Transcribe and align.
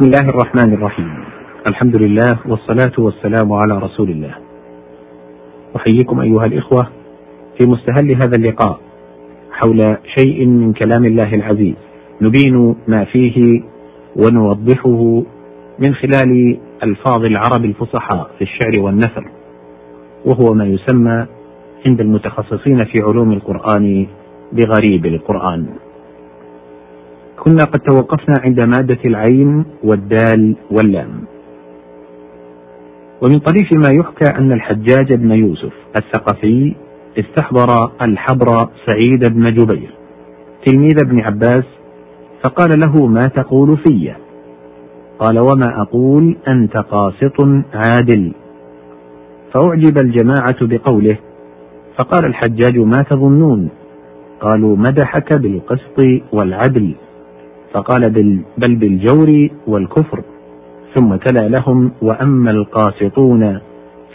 بسم 0.00 0.08
الله 0.08 0.28
الرحمن 0.28 0.74
الرحيم. 0.74 1.24
الحمد 1.66 1.96
لله 2.02 2.38
والصلاة 2.46 2.92
والسلام 2.98 3.52
على 3.52 3.78
رسول 3.78 4.10
الله. 4.10 4.34
أحييكم 5.76 6.20
أيها 6.20 6.44
الإخوة 6.44 6.86
في 7.58 7.66
مستهل 7.66 8.14
هذا 8.14 8.36
اللقاء 8.36 8.80
حول 9.52 9.96
شيء 10.18 10.46
من 10.46 10.72
كلام 10.72 11.04
الله 11.04 11.34
العزيز. 11.34 11.74
نبين 12.20 12.76
ما 12.88 13.04
فيه 13.04 13.62
ونوضحه 14.16 15.22
من 15.78 15.94
خلال 15.94 16.58
ألفاظ 16.82 17.24
العرب 17.24 17.64
الفصحاء 17.64 18.30
في 18.38 18.42
الشعر 18.44 18.80
والنثر 18.80 19.24
وهو 20.24 20.54
ما 20.54 20.64
يسمى 20.64 21.26
عند 21.88 22.00
المتخصصين 22.00 22.84
في 22.84 23.00
علوم 23.00 23.32
القرآن 23.32 24.06
بغريب 24.52 25.06
القرآن. 25.06 25.66
كنا 27.40 27.64
قد 27.64 27.80
توقفنا 27.80 28.34
عند 28.44 28.60
مادة 28.60 28.98
العين 29.04 29.64
والدال 29.84 30.56
واللام. 30.70 31.24
ومن 33.22 33.38
طريف 33.38 33.72
ما 33.72 33.92
يحكى 33.92 34.38
أن 34.38 34.52
الحجاج 34.52 35.12
بن 35.12 35.32
يوسف 35.32 35.72
الثقفي 35.96 36.74
استحضر 37.18 37.92
الحبر 38.02 38.46
سعيد 38.86 39.32
بن 39.32 39.54
جبير 39.54 39.90
تلميذ 40.66 40.98
ابن 41.06 41.20
عباس 41.20 41.64
فقال 42.42 42.80
له 42.80 43.06
ما 43.06 43.26
تقول 43.26 43.78
في؟ 43.78 44.12
قال 45.18 45.38
وما 45.38 45.82
أقول 45.82 46.36
أنت 46.48 46.76
قاسط 46.76 47.40
عادل. 47.74 48.32
فأعجب 49.52 49.96
الجماعة 50.02 50.56
بقوله 50.60 51.18
فقال 51.96 52.26
الحجاج 52.26 52.78
ما 52.78 53.02
تظنون؟ 53.10 53.68
قالوا 54.40 54.76
مدحك 54.76 55.32
بالقسط 55.32 56.22
والعدل. 56.32 56.94
فقال 57.74 58.10
بل 58.58 58.76
بالجور 58.76 59.48
والكفر 59.66 60.22
ثم 60.94 61.14
تلا 61.16 61.48
لهم 61.48 61.92
وأما 62.02 62.50
القاسطون 62.50 63.60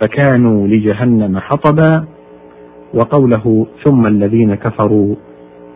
فكانوا 0.02 0.68
لجهنم 0.68 1.40
حطبا 1.40 2.06
وقوله 2.94 3.68
ثم 3.84 4.08
الذين 4.08 4.56
كفروا 4.56 5.16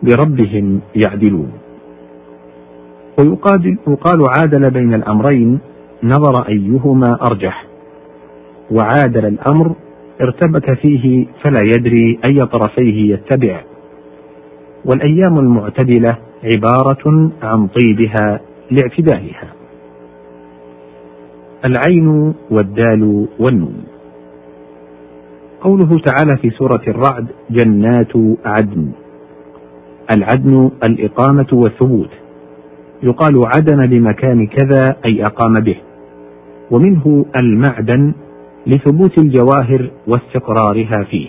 بربهم 0.02 0.80
يعدلون. 0.94 1.52
ويقال 3.20 3.78
يقال 3.88 4.24
عادل 4.38 4.70
بين 4.70 4.94
الأمرين 4.94 5.58
نظر 6.04 6.48
أيهما 6.48 7.18
أرجح. 7.22 7.66
وعادل 8.70 9.26
الأمر 9.26 9.74
ارتبك 10.20 10.72
فيه 10.74 11.26
فلا 11.42 11.60
يدري 11.60 12.18
أي 12.24 12.46
طرفيه 12.46 13.14
يتبع. 13.14 13.60
والأيام 14.84 15.38
المعتدلة 15.38 16.16
عبارة 16.44 17.30
عن 17.42 17.68
طيبها 17.68 18.40
لاعتدالها. 18.70 19.52
العين 21.64 22.34
والدال 22.50 23.28
والنون. 23.38 23.84
قوله 25.60 25.98
تعالى 25.98 26.36
في 26.36 26.50
سورة 26.50 26.82
الرعد: 26.88 27.26
جنات 27.50 28.38
عدن. 28.44 28.92
العدن 30.16 30.70
الإقامة 30.88 31.46
والثبوت. 31.52 32.10
يقال 33.02 33.46
عدن 33.56 33.86
بمكان 33.86 34.46
كذا 34.46 34.96
أي 35.04 35.26
أقام 35.26 35.60
به. 35.60 35.76
ومنه 36.70 37.24
المعدن 37.40 38.12
لثبوت 38.66 39.18
الجواهر 39.18 39.90
واستقرارها 40.06 41.04
فيه. 41.10 41.28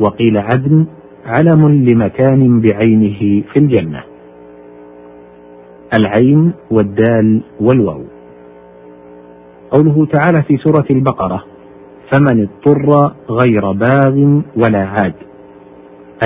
وقيل 0.00 0.38
عدن 0.38 0.86
علم 1.26 1.68
لمكان 1.68 2.60
بعينه 2.60 3.42
في 3.52 3.56
الجنة. 3.56 4.02
العين 5.98 6.52
والدال 6.70 7.42
والواو. 7.60 8.02
قوله 9.70 10.06
تعالى 10.06 10.42
في 10.42 10.56
سورة 10.56 10.84
البقرة 10.90 11.44
فمن 12.12 12.48
اضطر 12.48 13.12
غير 13.30 13.72
باغ 13.72 14.40
ولا 14.56 14.84
عاد 14.84 15.14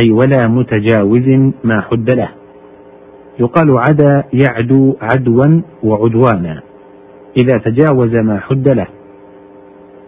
أي 0.03 0.11
ولا 0.11 0.49
متجاوز 0.49 1.29
ما 1.65 1.81
حد 1.81 2.11
له. 2.11 2.29
يقال 3.41 3.79
عدا 3.79 4.25
يعدو 4.33 4.97
عدوا 5.01 5.61
وعدوانا 5.83 6.63
إذا 7.37 7.59
تجاوز 7.59 8.15
ما 8.15 8.41
حد 8.41 8.69
له. 8.69 8.87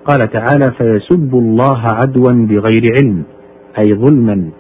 قال 0.05 0.31
تعالى 0.31 0.73
فيسب 0.79 1.35
الله 1.35 1.83
عدوا 1.83 2.33
بغير 2.33 2.93
علم 2.97 3.23
أي 3.79 3.95
ظلما 3.95 4.51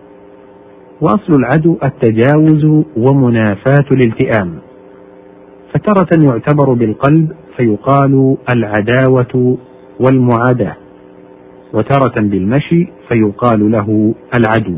وأصل 1.00 1.32
العدو 1.34 1.76
التجاوز 1.84 2.84
ومنافاة 2.96 3.86
الالتئام. 3.92 4.58
فترة 5.74 6.08
يعتبر 6.24 6.72
بالقلب 6.72 7.32
فيقال 7.56 8.36
العداوة 8.50 9.58
والمعاداة. 10.00 10.76
وتارة 11.74 12.20
بالمشي 12.20 12.88
فيقال 13.08 13.70
له 13.70 14.14
العدو. 14.34 14.76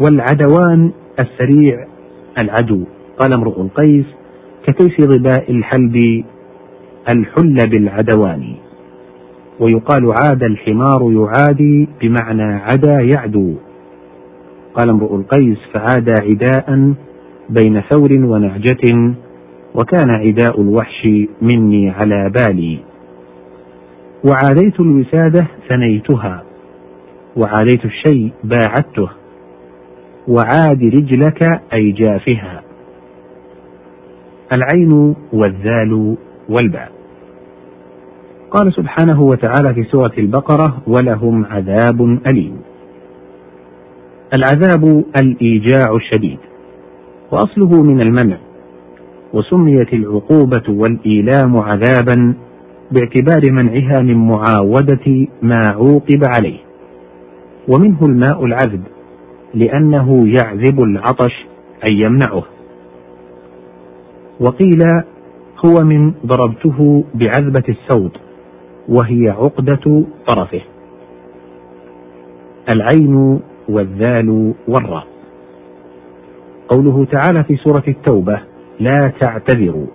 والعدوان 0.00 0.90
السريع 1.20 1.86
العدو. 2.38 2.84
قال 3.18 3.32
امرؤ 3.32 3.60
القيس 3.60 4.06
ككيس 4.66 5.00
ظباء 5.00 5.50
الحلب 5.50 6.24
الحل 7.08 7.54
بالعدوان؟ 7.70 8.54
ويقال 9.60 10.12
عاد 10.12 10.42
الحمار 10.42 11.12
يعادي 11.12 11.88
بمعنى 12.00 12.42
عدا 12.42 13.00
يعدو. 13.00 13.54
قال 14.74 14.90
امرؤ 14.90 15.16
القيس 15.16 15.58
فعاد 15.72 16.08
عداء 16.20 16.94
بين 17.50 17.80
ثور 17.80 18.12
ونعجة 18.12 19.14
وكان 19.74 20.10
عداء 20.10 20.60
الوحش 20.60 21.08
مني 21.42 21.90
على 21.90 22.30
بالي. 22.30 22.78
وعاديت 24.24 24.80
الوسادة 24.80 25.46
ثنيتها 25.68 26.42
وعاديت 27.36 27.84
الشيء 27.84 28.32
باعدته 28.44 29.08
وعاد 30.28 30.82
رجلك 30.82 31.60
أي 31.72 31.92
جافها. 31.92 32.62
العين 34.56 35.14
والذال 35.32 36.16
والباء. 36.48 36.92
قال 38.50 38.72
سبحانه 38.72 39.22
وتعالى 39.22 39.74
في 39.74 39.82
سورة 39.84 40.12
البقرة 40.18 40.82
ولهم 40.86 41.44
عذاب 41.44 42.18
أليم. 42.30 42.71
العذاب 44.34 45.04
الإيجاع 45.16 45.94
الشديد 45.96 46.38
وأصله 47.32 47.82
من 47.82 48.00
المنع 48.00 48.36
وسميت 49.32 49.92
العقوبة 49.92 50.62
والإيلام 50.68 51.56
عذابا 51.56 52.34
باعتبار 52.90 53.52
منعها 53.52 54.00
من 54.00 54.14
معاودة 54.14 55.26
ما 55.42 55.68
عوقب 55.68 56.22
عليه 56.26 56.58
ومنه 57.68 57.98
الماء 58.02 58.44
العذب 58.44 58.82
لأنه 59.54 60.28
يعذب 60.28 60.82
العطش 60.82 61.46
أي 61.84 61.92
يمنعه. 61.92 62.42
وقيل 64.40 64.82
هو 65.64 65.84
من 65.84 66.12
ضربته 66.26 67.04
بعذبة 67.14 67.64
السود 67.68 68.10
وهي 68.88 69.28
عقدة 69.28 70.04
طرفه. 70.26 70.60
العين 72.74 73.40
والذال 73.72 74.54
والراء. 74.68 75.06
قوله 76.68 77.04
تعالى 77.04 77.44
في 77.44 77.56
سورة 77.56 77.82
التوبة 77.88 78.40
لا 78.80 79.12
تعتذروا. 79.20 79.86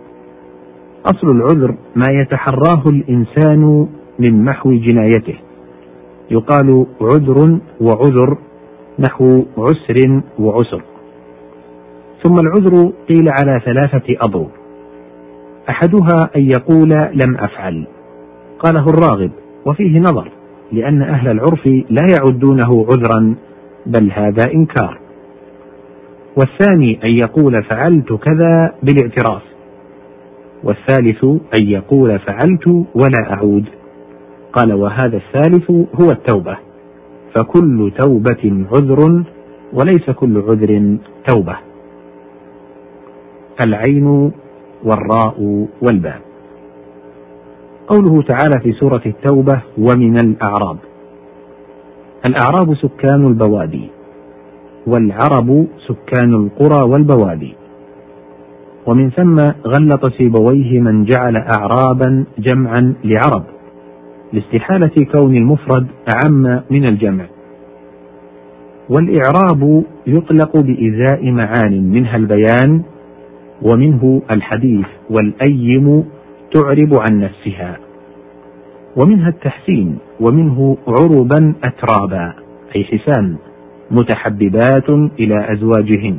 أصل 1.06 1.28
العذر 1.28 1.76
ما 1.96 2.06
يتحراه 2.10 2.84
الإنسان 2.88 3.88
من 4.20 4.44
محو 4.44 4.74
جنايته. 4.74 5.36
يقال 6.32 6.86
عذر 7.02 7.60
وعذر 7.82 8.38
نحو 9.00 9.46
عسر 9.58 10.22
وعسر. 10.40 10.82
ثم 12.24 12.40
العذر 12.40 12.92
قيل 13.10 13.30
على 13.30 13.62
ثلاثة 13.66 14.16
أضرب. 14.22 14.50
أحدها 15.70 16.30
أن 16.36 16.42
يقول 16.42 16.90
لم 16.90 17.38
أفعل. 17.40 17.88
قاله 18.60 18.86
الراغب 18.90 19.31
وفيه 19.66 20.00
نظر 20.00 20.31
لأن 20.72 21.01
أهل 21.01 21.28
العرف 21.28 21.68
لا 21.68 22.06
يعدونه 22.18 22.86
عذرا 22.90 23.36
بل 23.88 24.12
هذا 24.12 24.51
إنكار. 24.54 25.00
والثاني 26.38 27.00
أن 27.04 27.10
يقول 27.10 27.63
فعلت 27.63 28.13
كذا 28.13 28.75
بالاعتراف. 28.84 29.42
والثالث 30.63 31.24
أن 31.60 31.68
يقول 31.68 32.19
فعلت 32.19 32.86
ولا 32.95 33.34
أعود. 33.34 33.66
قال 34.54 34.74
وهذا 34.74 35.18
الثالث 35.18 35.72
هو 35.72 36.12
التوبة. 36.12 36.57
فكل 37.36 37.92
توبة 38.00 38.66
عذر 38.72 39.24
وليس 39.74 40.10
كل 40.10 40.38
عذر 40.38 40.98
توبة. 41.28 41.57
العين 43.66 44.31
والراء 44.84 45.68
والباء. 45.81 46.22
قوله 47.88 48.22
تعالى 48.22 48.60
في 48.63 48.72
سورة 48.72 49.01
التوبة 49.06 49.62
ومن 49.78 50.18
الأعراب. 50.18 50.78
الأعراب 52.25 52.75
سكان 52.75 53.28
البوادي 53.28 53.90
والعرب 54.88 55.68
سكان 55.88 56.34
القرى 56.34 56.81
والبوادي. 56.84 57.54
ومن 58.88 59.10
ثم 59.10 59.36
غلط 59.68 60.14
سيبويه 60.18 60.80
من 60.80 61.06
جعل 61.06 61.38
أعرابا 61.38 62.25
جمعا 62.40 62.94
لعرب 63.04 63.44
لاستحالة 64.34 65.06
كون 65.12 65.36
المفرد 65.36 65.88
أعم 66.16 66.62
من 66.69 66.84
الجمع. 66.84 67.25
والإعراب 68.90 69.84
يطلق 70.08 70.58
بإزاء 70.58 71.31
معان 71.31 71.92
منها 71.92 72.16
البيان 72.16 72.81
ومنه 73.62 74.22
الحديث 74.31 74.88
والأيم 75.10 76.04
تعرب 76.54 76.94
عن 76.94 77.20
نفسها. 77.20 77.87
ومنها 78.98 79.30
التحسين 79.30 79.98
ومنه 80.20 80.78
عربا 80.88 81.54
أترابا 81.64 82.34
أي 82.76 82.84
حسان 82.84 83.36
متحببات 83.92 84.90
إلى 85.20 85.54
أزواجهن. 85.54 86.18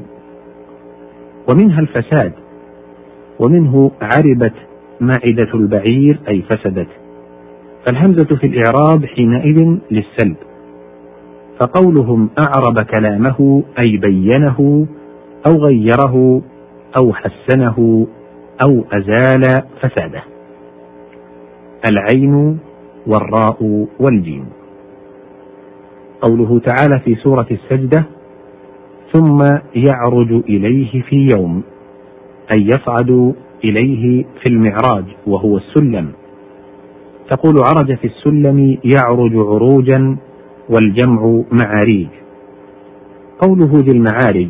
ومنها 1.50 1.80
الفساد 1.80 2.32
ومنه 3.40 3.90
عربت 4.02 4.54
معدة 5.00 5.54
البعير 5.54 6.18
أي 6.28 6.42
فسدت. 6.42 6.88
فالهمزة 7.86 8.36
في 8.36 8.46
الإعراب 8.46 9.06
حينئذ 9.06 9.76
للسلب. 9.90 10.36
فقولهم 11.60 12.30
أعرب 12.42 12.86
كلامه 12.86 13.62
أي 13.78 13.96
بينه 13.96 14.86
أو 15.46 15.52
غيره 15.52 16.42
أو 17.00 17.12
حسنه 17.12 18.06
أو 18.62 18.84
أزال 18.92 19.62
فساده. 19.80 20.22
العين 21.90 22.58
والراء 23.06 23.86
والجيم. 24.00 24.44
قوله 26.20 26.60
تعالى 26.60 27.00
في 27.00 27.14
سورة 27.14 27.46
السجدة 27.50 28.04
ثم 29.12 29.38
يعرج 29.74 30.32
إليه 30.32 31.02
في 31.02 31.30
يوم 31.36 31.62
أي 32.52 32.66
يصعد 32.66 33.34
إليه 33.64 34.24
في 34.42 34.48
المعراج 34.48 35.04
وهو 35.26 35.56
السلم. 35.56 36.12
تقول 37.30 37.54
عرج 37.58 37.94
في 37.94 38.06
السلم 38.06 38.78
يعرج 38.84 39.32
عروجا 39.36 40.16
والجمع 40.68 41.42
معاريج. 41.52 42.08
قوله 43.38 43.72
ذي 43.74 43.92
المعارج 43.92 44.48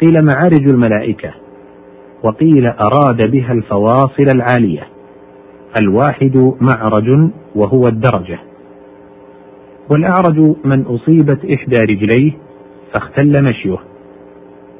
قيل 0.00 0.24
معارج 0.24 0.68
الملائكة 0.68 1.34
وقيل 2.22 2.66
أراد 2.66 3.30
بها 3.30 3.52
الفواصل 3.52 4.28
العالية. 4.34 4.93
الواحد 5.78 6.54
معرج 6.60 7.30
وهو 7.54 7.88
الدرجة. 7.88 8.38
والأعرج 9.90 10.38
من 10.64 10.82
أصيبت 10.82 11.44
إحدى 11.44 11.76
رجليه 11.76 12.32
فاختل 12.92 13.44
مشيه. 13.44 13.78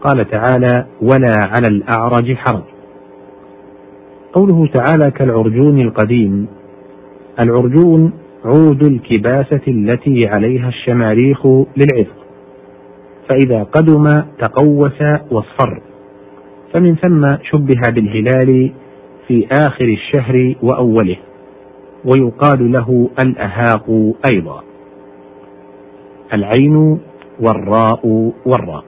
قال 0.01 0.31
تعالى 0.31 0.87
ولا 1.03 1.35
على 1.39 1.67
الأعرج 1.67 2.35
حرج. 2.35 2.75
قوله 4.35 4.67
تعالى 4.67 5.11
كالعرجون 5.11 5.81
القديم 5.81 6.47
العرجون 7.41 8.13
عود 8.45 8.83
الكباسة 8.85 9.61
التي 9.69 10.27
عليها 10.27 10.69
الشماريخ 10.69 11.47
للعفق 11.47 12.17
فإذا 13.29 13.63
قدم 13.63 14.23
تقوس 14.39 15.03
واصفر 15.31 15.81
فمن 16.73 16.97
ثم 16.97 17.37
شبه 17.51 17.91
بالهلال 17.91 18.73
في 19.29 19.47
آخر 19.53 19.85
الشهر 19.85 20.55
وأوله 20.63 21.17
ويقال 22.05 22.73
له 22.73 23.11
الأهاق 23.25 24.13
أيضا. 24.31 24.63
العين 26.33 26.99
والراء 27.41 28.33
والراء. 28.47 28.85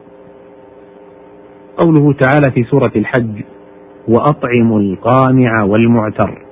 قوله 1.77 2.13
تعالى 2.13 2.51
في 2.51 2.65
سورة 2.65 2.93
الحج 2.97 3.43
وأطعموا 4.09 4.81
القانع 4.81 5.63
والمعتر. 5.63 6.43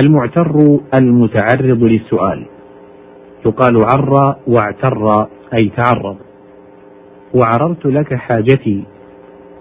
المعتر 0.00 0.78
المتعرض 1.00 1.82
للسؤال. 1.82 2.46
يقال 3.46 3.76
عر 3.84 4.36
واعتر 4.46 5.26
أي 5.54 5.72
تعرض. 5.76 6.16
وعررت 7.34 7.86
لك 7.86 8.14
حاجتي. 8.14 8.84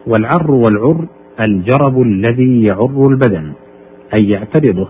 والعر 0.07 0.51
والعر 0.51 1.06
الجرب 1.40 2.02
الذي 2.02 2.64
يعر 2.64 3.08
البدن 3.10 3.54
أي 4.18 4.30
يعترضه. 4.30 4.88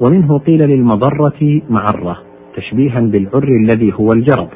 ومنه 0.00 0.38
قيل 0.38 0.58
للمضرة 0.58 1.60
معرة 1.70 2.18
تشبيها 2.56 3.00
بالعر 3.00 3.48
الذي 3.64 3.92
هو 4.00 4.12
الجرب. 4.12 4.48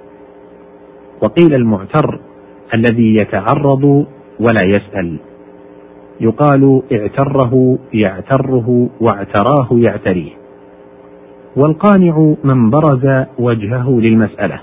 وقيل 1.22 1.54
المعتر 1.54 2.20
الذي 2.74 3.16
يتعرض 3.16 4.06
ولا 4.40 4.64
يسأل. 4.64 5.16
يقال 6.20 6.82
اعتره 6.92 7.78
يعتره 7.94 8.88
واعتراه 9.00 9.68
يعتريه. 9.72 10.30
والقانع 11.56 12.34
من 12.44 12.70
برز 12.70 13.24
وجهه 13.38 14.00
للمسألة. 14.00 14.60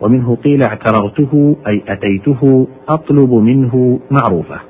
ومنه 0.00 0.36
قيل 0.44 0.62
اعتررته 0.62 1.56
أي 1.66 1.82
أتيته 1.88 2.66
أطلب 2.88 3.32
منه 3.32 4.00
معروفة. 4.10 4.69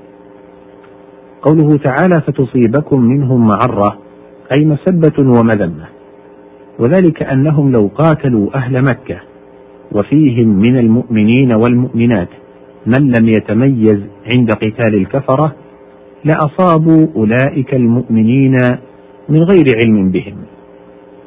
قوله 1.42 1.76
تعالى 1.76 2.20
فتصيبكم 2.20 3.00
منهم 3.00 3.46
معرة 3.48 3.98
أي 4.52 4.64
مسبة 4.64 5.18
ومذمة. 5.18 5.86
وذلك 6.78 7.22
أنهم 7.22 7.72
لو 7.72 7.90
قاتلوا 7.94 8.56
أهل 8.56 8.82
مكة 8.84 9.20
وفيهم 9.92 10.48
من 10.48 10.78
المؤمنين 10.78 11.52
والمؤمنات 11.52 12.28
من 12.86 13.10
لم 13.10 13.28
يتميز 13.28 14.00
عند 14.26 14.50
قتال 14.50 14.94
الكفرة 14.94 15.54
لأصابوا 16.24 17.06
أولئك 17.16 17.74
المؤمنين 17.74 18.56
من 19.28 19.42
غير 19.42 19.64
علم 19.76 20.10
بهم. 20.10 20.36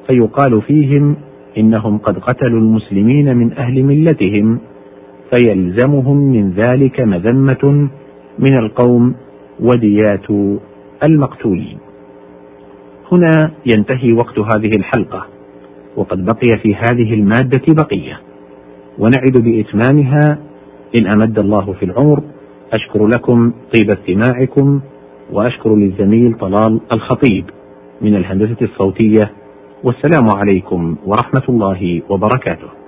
فيقال 0.08 0.62
فيهم 0.62 1.16
إنهم 1.58 1.98
قد 1.98 2.20
قتلوا 2.20 2.60
المسلمين 2.60 3.38
من 3.38 3.54
أهل 3.54 3.84
ملتهم 3.84 4.60
فيلزمهم 5.32 6.18
من 6.18 6.52
ذلك 6.52 7.00
مذمة 7.02 7.90
من 8.40 8.58
القوم 8.58 9.16
وديات 9.64 10.58
المقتولين. 11.04 11.78
هنا 13.12 13.52
ينتهي 13.66 14.14
وقت 14.18 14.40
هذه 14.40 14.76
الحلقة، 14.76 15.26
وقد 15.98 16.26
بقي 16.26 16.52
في 16.64 16.76
هذه 16.76 17.14
المادة 17.14 17.62
بقية، 17.68 18.20
ونعد 19.00 19.38
بإتمامها 19.38 20.38
إن 20.96 21.08
أمد 21.08 21.40
الله 21.40 21.74
في 21.74 21.86
العمر. 21.86 22.24
أشكر 22.74 23.08
لكم 23.08 23.52
طيب 23.52 23.90
استماعكم، 23.90 24.82
وأشكر 25.32 25.76
للزميل 25.76 26.34
طلال 26.34 26.80
الخطيب 26.92 27.46
من 28.02 28.16
الهندسة 28.16 28.58
الصوتية 28.62 29.32
والسلام 29.84 30.30
عليكم 30.30 30.96
ورحمة 31.06 31.44
الله 31.50 32.02
وبركاته. 32.10 32.83